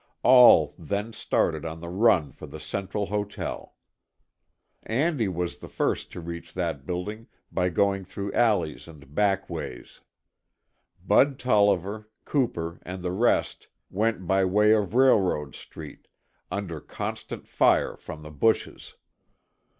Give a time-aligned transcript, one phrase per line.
[0.23, 3.75] All then started on the run for the Central Hotel.
[4.81, 10.01] Andy was the first to reach that building by going through alleys and back ways.
[11.05, 16.07] Bud Tolliver, Cooper and the rest went by way of Railroad Street,
[16.49, 18.95] under constant fire from the bushes.